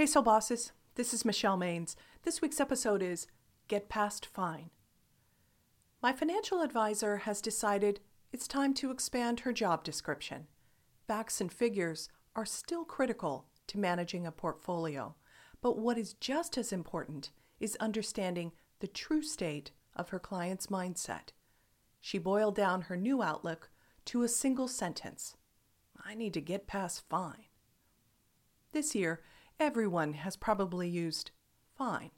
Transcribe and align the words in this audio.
Hey, 0.00 0.06
Soul 0.06 0.22
Bosses. 0.22 0.72
This 0.94 1.12
is 1.12 1.26
Michelle 1.26 1.58
Maines. 1.58 1.94
This 2.22 2.40
week's 2.40 2.58
episode 2.58 3.02
is 3.02 3.26
Get 3.68 3.90
Past 3.90 4.24
Fine. 4.24 4.70
My 6.02 6.10
financial 6.10 6.62
advisor 6.62 7.18
has 7.18 7.42
decided 7.42 8.00
it's 8.32 8.48
time 8.48 8.72
to 8.76 8.90
expand 8.90 9.40
her 9.40 9.52
job 9.52 9.84
description. 9.84 10.46
Facts 11.06 11.38
and 11.42 11.52
figures 11.52 12.08
are 12.34 12.46
still 12.46 12.86
critical 12.86 13.44
to 13.66 13.78
managing 13.78 14.26
a 14.26 14.32
portfolio, 14.32 15.16
but 15.60 15.78
what 15.78 15.98
is 15.98 16.14
just 16.14 16.56
as 16.56 16.72
important 16.72 17.30
is 17.60 17.76
understanding 17.78 18.52
the 18.78 18.88
true 18.88 19.20
state 19.22 19.72
of 19.94 20.08
her 20.08 20.18
client's 20.18 20.68
mindset. 20.68 21.32
She 22.00 22.16
boiled 22.16 22.54
down 22.54 22.80
her 22.80 22.96
new 22.96 23.22
outlook 23.22 23.68
to 24.06 24.22
a 24.22 24.28
single 24.28 24.66
sentence 24.66 25.36
I 26.02 26.14
need 26.14 26.32
to 26.32 26.40
get 26.40 26.66
past 26.66 27.02
fine. 27.10 27.44
This 28.72 28.94
year, 28.94 29.20
everyone 29.60 30.14
has 30.14 30.36
probably 30.36 30.88
used 30.88 31.30
fine 31.76 32.10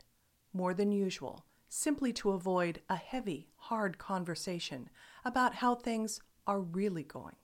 more 0.52 0.72
than 0.72 0.92
usual, 0.92 1.44
simply 1.68 2.12
to 2.12 2.30
avoid 2.30 2.80
a 2.88 2.94
heavy, 2.94 3.48
hard 3.56 3.98
conversation 3.98 4.88
about 5.24 5.56
how 5.56 5.74
things 5.74 6.20
are 6.46 6.60
really 6.60 7.02
going. 7.02 7.34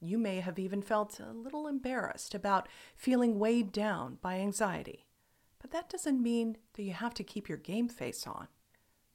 You 0.00 0.18
may 0.18 0.40
have 0.40 0.58
even 0.58 0.82
felt 0.82 1.18
a 1.18 1.32
little 1.32 1.66
embarrassed 1.66 2.34
about 2.34 2.68
feeling 2.94 3.38
weighed 3.38 3.72
down 3.72 4.18
by 4.20 4.34
anxiety, 4.34 5.06
but 5.60 5.70
that 5.70 5.88
doesn't 5.88 6.22
mean 6.22 6.58
that 6.74 6.82
you 6.82 6.92
have 6.92 7.14
to 7.14 7.24
keep 7.24 7.48
your 7.48 7.58
game 7.58 7.88
face 7.88 8.26
on. 8.26 8.48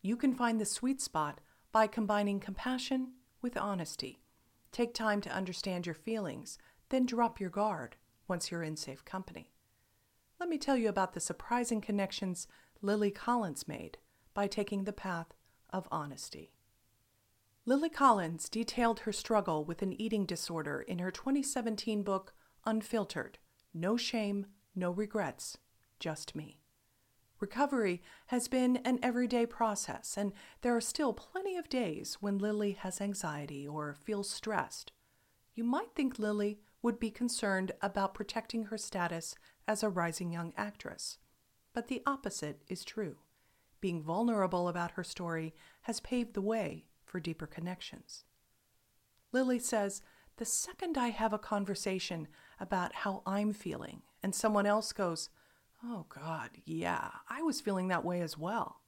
You 0.02 0.16
can 0.18 0.34
find 0.34 0.60
the 0.60 0.66
sweet 0.66 1.00
spot 1.00 1.42
by 1.72 1.86
combining 1.86 2.40
compassion 2.40 3.12
with 3.42 3.56
honesty. 3.58 4.22
Take 4.72 4.94
time 4.96 5.22
to 5.22 5.36
understand 5.36 5.86
your 5.86 5.96
feelings, 5.96 6.58
then 6.90 7.06
drop 7.06 7.40
your 7.40 7.50
guard 7.52 7.98
once 8.28 8.50
you're 8.50 8.64
in 8.64 8.78
safe 8.78 9.06
company. 9.06 9.52
Let 10.40 10.50
me 10.50 10.60
tell 10.60 10.78
you 10.78 10.88
about 10.88 11.14
the 11.14 11.20
surprising 11.20 11.82
connections 11.82 12.48
Lily 12.82 13.10
Collins 13.10 13.68
made 13.68 13.98
by 14.36 14.48
taking 14.48 14.84
the 14.84 14.94
path 14.94 15.34
of 15.72 15.88
honesty. 15.92 16.52
Lily 17.66 17.90
Collins 17.90 18.48
detailed 18.48 19.02
her 19.02 19.12
struggle 19.12 19.66
with 19.66 19.82
an 19.82 20.00
eating 20.00 20.26
disorder 20.26 20.82
in 20.82 21.00
her 21.00 21.12
2017 21.12 22.04
book, 22.04 22.34
Unfiltered 22.66 23.40
No 23.74 23.98
Shame, 23.98 24.46
No 24.76 24.92
Regrets, 24.92 25.58
Just 26.00 26.36
Me. 26.36 26.62
Recovery 27.40 28.02
has 28.28 28.48
been 28.48 28.78
an 28.78 29.00
everyday 29.02 29.46
process, 29.46 30.18
and 30.18 30.34
there 30.62 30.76
are 30.76 30.82
still 30.82 31.14
plenty 31.14 31.58
of 31.58 31.68
days 31.68 32.18
when 32.20 32.38
Lily 32.38 32.74
has 32.74 33.02
anxiety 33.02 33.68
or 33.68 33.96
feels 33.96 34.30
stressed. 34.30 34.92
You 35.56 35.64
might 35.64 35.94
think 35.96 36.20
Lily 36.20 36.60
would 36.82 37.00
be 37.00 37.12
concerned 37.12 37.72
about 37.82 38.14
protecting 38.14 38.66
her 38.66 38.78
status 38.78 39.36
as 39.68 39.84
a 39.84 39.90
rising 39.90 40.32
young 40.32 40.54
actress, 40.58 41.18
but 41.74 41.88
the 41.88 42.02
opposite 42.06 42.62
is 42.68 42.86
true. 42.86 43.18
Being 43.82 44.02
vulnerable 44.02 44.68
about 44.68 44.92
her 44.92 45.04
story 45.04 45.54
has 45.82 46.00
paved 46.00 46.34
the 46.34 46.42
way 46.42 46.86
for 47.06 47.20
deeper 47.20 47.46
connections. 47.46 48.24
Lily 49.32 49.60
says, 49.60 50.02
The 50.38 50.46
second 50.46 50.98
I 50.98 51.10
have 51.10 51.34
a 51.34 51.40
conversation 51.40 52.28
about 52.60 52.94
how 52.94 53.22
I'm 53.26 53.54
feeling, 53.54 54.02
and 54.24 54.34
someone 54.34 54.66
else 54.66 54.94
goes, 54.94 55.30
Oh, 55.84 56.08
God, 56.10 56.52
yeah, 56.66 57.10
I 57.30 57.44
was 57.44 57.62
feeling 57.62 57.88
that 57.90 58.06
way 58.06 58.22
as 58.22 58.38
well. 58.38 58.82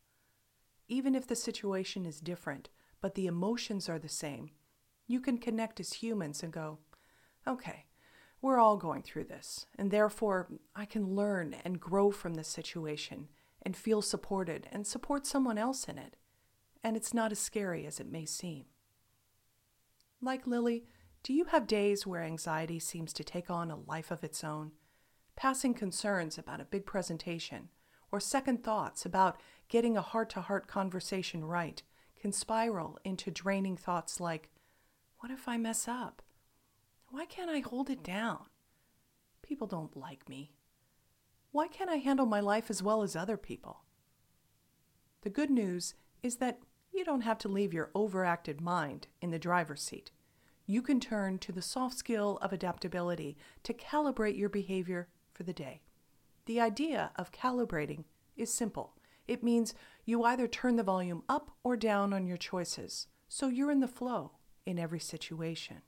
Even 0.87 1.13
if 1.13 1.27
the 1.27 1.35
situation 1.35 2.05
is 2.05 2.19
different, 2.19 2.69
but 2.99 3.13
the 3.13 3.27
emotions 3.27 3.87
are 3.87 3.99
the 3.99 4.09
same, 4.09 4.49
you 5.09 5.19
can 5.19 5.37
connect 5.37 5.79
as 5.79 5.93
humans 5.93 6.43
and 6.43 6.53
go, 6.53 6.79
okay, 7.47 7.85
we're 8.41 8.59
all 8.59 8.77
going 8.77 9.01
through 9.01 9.25
this, 9.25 9.65
and 9.77 9.91
therefore 9.91 10.49
I 10.75 10.85
can 10.85 11.15
learn 11.15 11.55
and 11.65 11.79
grow 11.79 12.11
from 12.11 12.35
this 12.35 12.47
situation 12.47 13.27
and 13.61 13.75
feel 13.75 14.01
supported 14.01 14.67
and 14.71 14.87
support 14.87 15.25
someone 15.25 15.57
else 15.57 15.85
in 15.85 15.97
it. 15.97 16.15
And 16.83 16.95
it's 16.95 17.13
not 17.13 17.31
as 17.31 17.39
scary 17.39 17.85
as 17.85 17.99
it 17.99 18.09
may 18.09 18.25
seem. 18.25 18.65
Like 20.21 20.47
Lily, 20.47 20.85
do 21.23 21.33
you 21.33 21.45
have 21.45 21.67
days 21.67 22.07
where 22.07 22.23
anxiety 22.23 22.79
seems 22.79 23.11
to 23.13 23.23
take 23.23 23.49
on 23.49 23.69
a 23.69 23.75
life 23.75 24.11
of 24.11 24.23
its 24.23 24.43
own? 24.43 24.71
passing 25.39 25.73
concerns 25.73 26.37
about 26.37 26.59
a 26.59 26.65
big 26.65 26.85
presentation, 26.85 27.69
or 28.11 28.19
second 28.19 28.61
thoughts 28.61 29.05
about 29.05 29.39
getting 29.69 29.95
a 29.95 30.01
heart 30.01 30.29
to 30.29 30.41
heart 30.41 30.67
conversation 30.67 31.45
right 31.45 31.81
can 32.19 32.33
spiral 32.33 32.99
into 33.05 33.31
draining 33.31 33.77
thoughts 33.77 34.19
like, 34.19 34.49
What 35.19 35.31
if 35.31 35.47
I 35.47 35.55
mess 35.55 35.87
up? 35.87 36.21
Why 37.11 37.25
can't 37.25 37.49
I 37.49 37.59
hold 37.59 37.89
it 37.89 38.03
down? 38.03 38.45
People 39.41 39.67
don't 39.67 39.97
like 39.97 40.29
me. 40.29 40.51
Why 41.51 41.67
can't 41.67 41.89
I 41.89 41.95
handle 41.95 42.27
my 42.27 42.39
life 42.39 42.69
as 42.69 42.83
well 42.83 43.01
as 43.01 43.15
other 43.15 43.37
people? 43.37 43.83
The 45.21 45.31
good 45.31 45.49
news 45.49 45.95
is 46.21 46.37
that 46.37 46.59
you 46.93 47.03
don't 47.03 47.21
have 47.21 47.39
to 47.39 47.47
leave 47.47 47.73
your 47.73 47.89
overacted 47.95 48.61
mind 48.61 49.07
in 49.21 49.31
the 49.31 49.39
driver's 49.39 49.81
seat. 49.81 50.11
You 50.67 50.83
can 50.83 50.99
turn 50.99 51.39
to 51.39 51.51
the 51.51 51.63
soft 51.63 51.97
skill 51.97 52.37
of 52.43 52.53
adaptability 52.53 53.37
to 53.63 53.73
calibrate 53.73 54.37
your 54.37 54.49
behavior 54.49 55.07
for 55.33 55.41
the 55.41 55.53
day. 55.53 55.81
The 56.45 56.61
idea 56.61 57.11
of 57.15 57.31
calibrating 57.31 58.03
is 58.37 58.53
simple. 58.53 58.95
It 59.27 59.43
means 59.43 59.73
you 60.05 60.23
either 60.23 60.47
turn 60.47 60.75
the 60.75 60.83
volume 60.83 61.23
up 61.27 61.51
or 61.63 61.75
down 61.75 62.13
on 62.13 62.27
your 62.27 62.37
choices, 62.37 63.07
so 63.27 63.47
you're 63.47 63.71
in 63.71 63.79
the 63.79 63.87
flow 63.87 64.33
in 64.65 64.77
every 64.77 64.99
situation. 64.99 65.81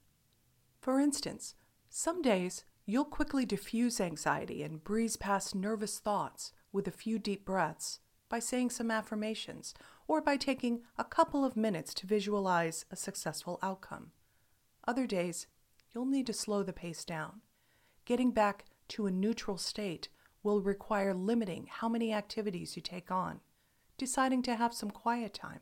For 0.81 0.99
instance, 0.99 1.53
some 1.89 2.23
days 2.23 2.65
you'll 2.87 3.05
quickly 3.05 3.45
diffuse 3.45 4.01
anxiety 4.01 4.63
and 4.63 4.83
breeze 4.83 5.15
past 5.15 5.53
nervous 5.53 5.99
thoughts 5.99 6.53
with 6.71 6.87
a 6.87 6.91
few 6.91 7.19
deep 7.19 7.45
breaths 7.45 7.99
by 8.29 8.39
saying 8.39 8.71
some 8.71 8.89
affirmations 8.89 9.75
or 10.07 10.21
by 10.21 10.37
taking 10.37 10.81
a 10.97 11.03
couple 11.03 11.45
of 11.45 11.55
minutes 11.55 11.93
to 11.93 12.07
visualize 12.07 12.85
a 12.89 12.95
successful 12.95 13.59
outcome. 13.61 14.11
Other 14.87 15.05
days, 15.05 15.45
you'll 15.93 16.07
need 16.07 16.25
to 16.25 16.33
slow 16.33 16.63
the 16.63 16.73
pace 16.73 17.05
down, 17.05 17.41
getting 18.05 18.31
back 18.31 18.65
to 18.87 19.05
a 19.05 19.11
neutral 19.11 19.57
state 19.57 20.09
will 20.41 20.61
require 20.61 21.13
limiting 21.13 21.67
how 21.69 21.87
many 21.87 22.11
activities 22.11 22.75
you 22.75 22.81
take 22.81 23.11
on, 23.11 23.41
deciding 23.97 24.41
to 24.41 24.55
have 24.55 24.73
some 24.73 24.89
quiet 24.89 25.35
time, 25.35 25.59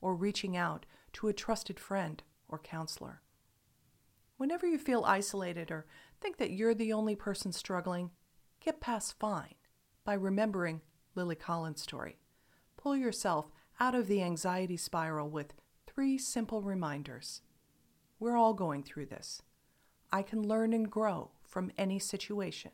or 0.00 0.14
reaching 0.14 0.56
out 0.56 0.86
to 1.12 1.28
a 1.28 1.34
trusted 1.34 1.78
friend 1.78 2.22
or 2.48 2.58
counselor. 2.58 3.20
Whenever 4.36 4.66
you 4.66 4.78
feel 4.78 5.04
isolated 5.04 5.70
or 5.70 5.86
think 6.20 6.36
that 6.38 6.50
you're 6.50 6.74
the 6.74 6.92
only 6.92 7.14
person 7.14 7.52
struggling, 7.52 8.10
get 8.60 8.80
past 8.80 9.18
fine 9.18 9.54
by 10.04 10.14
remembering 10.14 10.80
Lily 11.14 11.36
Collins' 11.36 11.82
story. 11.82 12.18
Pull 12.76 12.96
yourself 12.96 13.50
out 13.78 13.94
of 13.94 14.08
the 14.08 14.22
anxiety 14.22 14.76
spiral 14.76 15.30
with 15.30 15.54
three 15.86 16.18
simple 16.18 16.62
reminders. 16.62 17.42
We're 18.18 18.36
all 18.36 18.54
going 18.54 18.82
through 18.82 19.06
this. 19.06 19.42
I 20.12 20.22
can 20.22 20.46
learn 20.46 20.72
and 20.72 20.90
grow 20.90 21.30
from 21.42 21.70
any 21.78 21.98
situation. 21.98 22.72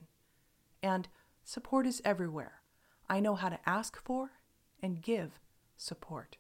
And 0.83 1.09
support 1.45 1.87
is 1.87 2.03
everywhere. 2.05 2.63
I 3.09 3.21
know 3.21 3.35
how 3.35 3.49
to 3.49 3.69
ask 3.69 4.01
for 4.03 4.33
and 4.83 5.03
give 5.03 5.41
support. 5.77 6.37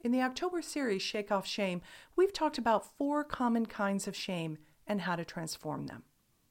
In 0.00 0.12
the 0.12 0.22
October 0.22 0.62
series, 0.62 1.02
Shake 1.02 1.32
Off 1.32 1.44
Shame, 1.44 1.82
we've 2.14 2.32
talked 2.32 2.56
about 2.56 2.96
four 2.96 3.24
common 3.24 3.66
kinds 3.66 4.06
of 4.06 4.14
shame 4.14 4.58
and 4.86 5.00
how 5.00 5.16
to 5.16 5.24
transform 5.24 5.88
them. 5.88 6.04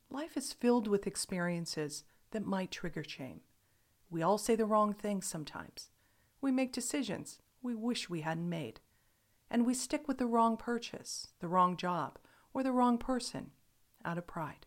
Life 0.10 0.36
is 0.36 0.52
filled 0.52 0.86
with 0.86 1.08
experiences 1.08 2.04
that 2.32 2.46
might 2.46 2.72
trigger 2.72 3.06
shame. 3.06 3.40
We 4.10 4.22
all 4.22 4.38
say 4.38 4.56
the 4.56 4.66
wrong 4.66 4.94
things 4.94 5.28
sometimes. 5.28 5.92
We 6.42 6.52
make 6.52 6.74
decisions 6.74 7.40
we 7.62 7.74
wish 7.74 8.10
we 8.10 8.22
hadn't 8.22 8.50
made. 8.50 8.82
And 9.50 9.66
we 9.66 9.74
stick 9.74 10.10
with 10.10 10.18
the 10.18 10.28
wrong 10.28 10.58
purchase, 10.58 11.30
the 11.40 11.48
wrong 11.48 11.78
job, 11.78 12.20
or 12.54 12.64
the 12.64 12.74
wrong 12.74 12.98
person 12.98 13.52
out 14.04 14.18
of 14.18 14.28
pride. 14.28 14.66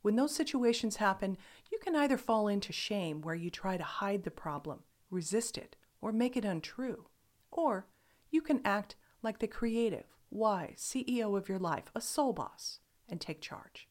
When 0.00 0.16
those 0.16 0.34
situations 0.34 0.96
happen, 0.96 1.36
you 1.70 1.78
can 1.78 1.94
either 1.94 2.16
fall 2.16 2.48
into 2.48 2.72
shame 2.72 3.20
where 3.20 3.34
you 3.34 3.50
try 3.50 3.76
to 3.76 3.84
hide 3.84 4.24
the 4.24 4.30
problem, 4.30 4.84
resist 5.10 5.58
it, 5.58 5.76
or 6.00 6.12
make 6.12 6.34
it 6.34 6.46
untrue, 6.46 7.06
or 7.54 7.86
you 8.30 8.42
can 8.42 8.60
act 8.64 8.96
like 9.22 9.38
the 9.38 9.46
creative, 9.46 10.04
wise 10.30 10.76
CEO 10.78 11.36
of 11.36 11.48
your 11.48 11.58
life, 11.58 11.90
a 11.94 12.00
soul 12.00 12.32
boss, 12.32 12.80
and 13.08 13.20
take 13.20 13.40
charge. 13.40 13.88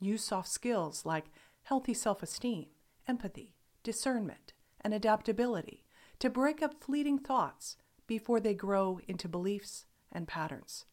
Use 0.00 0.22
soft 0.22 0.48
skills 0.48 1.06
like 1.06 1.30
healthy 1.62 1.94
self 1.94 2.22
esteem, 2.22 2.66
empathy, 3.06 3.54
discernment, 3.82 4.52
and 4.80 4.92
adaptability 4.92 5.84
to 6.18 6.28
break 6.28 6.62
up 6.62 6.82
fleeting 6.82 7.18
thoughts 7.18 7.76
before 8.06 8.40
they 8.40 8.54
grow 8.54 9.00
into 9.06 9.28
beliefs 9.28 9.86
and 10.10 10.26
patterns. 10.26 10.84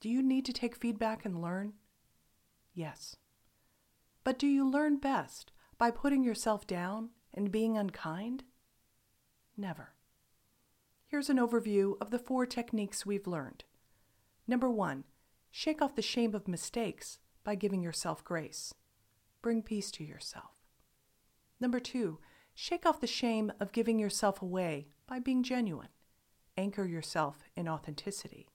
Do 0.00 0.08
you 0.08 0.22
need 0.22 0.44
to 0.46 0.52
take 0.52 0.74
feedback 0.74 1.24
and 1.24 1.40
learn? 1.40 1.74
Yes. 2.74 3.16
But 4.24 4.38
do 4.38 4.46
you 4.46 4.68
learn 4.68 4.96
best 4.96 5.52
by 5.78 5.90
putting 5.90 6.24
yourself 6.24 6.66
down 6.66 7.10
and 7.32 7.52
being 7.52 7.76
unkind? 7.76 8.44
Never. 9.56 9.94
Here's 11.10 11.28
an 11.28 11.38
overview 11.38 11.94
of 12.00 12.10
the 12.12 12.20
four 12.20 12.46
techniques 12.46 13.04
we've 13.04 13.26
learned. 13.26 13.64
Number 14.46 14.70
one, 14.70 15.02
shake 15.50 15.82
off 15.82 15.96
the 15.96 16.02
shame 16.02 16.36
of 16.36 16.46
mistakes 16.46 17.18
by 17.42 17.56
giving 17.56 17.82
yourself 17.82 18.22
grace. 18.22 18.72
Bring 19.42 19.60
peace 19.60 19.90
to 19.90 20.04
yourself. 20.04 20.52
Number 21.58 21.80
two, 21.80 22.20
shake 22.54 22.86
off 22.86 23.00
the 23.00 23.08
shame 23.08 23.52
of 23.58 23.72
giving 23.72 23.98
yourself 23.98 24.40
away 24.40 24.86
by 25.08 25.18
being 25.18 25.42
genuine. 25.42 25.88
Anchor 26.56 26.84
yourself 26.84 27.42
in 27.56 27.68
authenticity. 27.68 28.48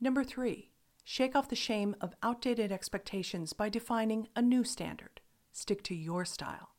Number 0.00 0.24
three, 0.24 0.70
shake 1.04 1.36
off 1.36 1.50
the 1.50 1.56
shame 1.56 1.94
of 2.00 2.14
outdated 2.22 2.72
expectations 2.72 3.52
by 3.52 3.68
defining 3.68 4.28
a 4.34 4.40
new 4.40 4.64
standard. 4.64 5.20
Stick 5.52 5.82
to 5.82 5.94
your 5.94 6.24
style. 6.24 6.70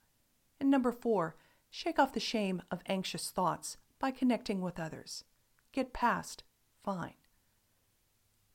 And 0.59 0.71
number 0.71 0.91
four, 0.91 1.35
shake 1.69 2.00
off 2.00 2.13
the 2.13 2.19
shame 2.19 2.63
of 2.71 2.81
anxious 2.88 3.29
thoughts 3.29 3.77
by 4.00 4.12
connecting 4.12 4.62
with 4.62 4.80
others. 4.80 5.24
Get 5.71 5.94
past 5.94 6.44
fine. 6.83 7.15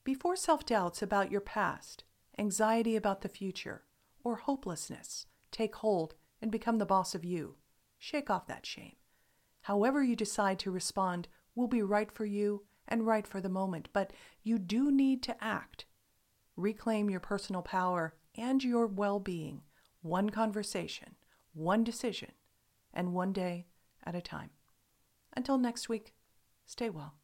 Before 0.04 0.36
self 0.36 0.64
doubts 0.64 1.02
about 1.02 1.30
your 1.30 1.40
past, 1.40 2.04
anxiety 2.38 2.96
about 2.96 3.20
the 3.20 3.28
future, 3.28 3.84
or 4.24 4.36
hopelessness 4.36 5.26
take 5.50 5.76
hold 5.76 6.14
and 6.40 6.50
become 6.50 6.78
the 6.78 6.86
boss 6.86 7.14
of 7.14 7.24
you, 7.24 7.56
shake 7.98 8.30
off 8.30 8.46
that 8.46 8.64
shame. 8.64 8.96
However, 9.62 10.02
you 10.02 10.16
decide 10.16 10.58
to 10.60 10.70
respond 10.70 11.28
will 11.54 11.68
be 11.68 11.82
right 11.82 12.10
for 12.10 12.24
you 12.24 12.64
and 12.88 13.06
right 13.06 13.26
for 13.26 13.40
the 13.40 13.48
moment, 13.48 13.88
but 13.92 14.12
you 14.42 14.58
do 14.58 14.90
need 14.90 15.22
to 15.24 15.44
act. 15.44 15.84
Reclaim 16.56 17.10
your 17.10 17.20
personal 17.20 17.62
power 17.62 18.14
and 18.36 18.62
your 18.64 18.86
well 18.86 19.20
being, 19.20 19.62
one 20.02 20.30
conversation, 20.30 21.16
one 21.52 21.84
decision, 21.84 22.32
and 22.92 23.12
one 23.12 23.32
day 23.32 23.66
at 24.04 24.14
a 24.14 24.20
time. 24.20 24.50
Until 25.36 25.58
next 25.58 25.88
week, 25.88 26.14
stay 26.66 26.90
well. 26.90 27.19